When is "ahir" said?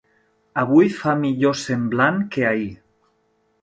2.55-2.71